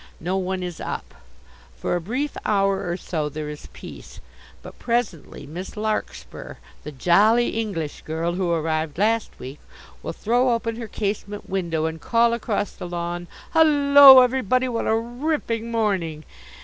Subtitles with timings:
[0.19, 1.13] No one is up.
[1.77, 4.19] For a brief hour or so there is peace.
[4.63, 9.59] But presently Miss Larkspur the jolly English girl who arrived last week
[10.01, 14.67] will throw open her casement window and call across the lawn, "Hullo everybody!
[14.67, 16.25] What a ripping morning!"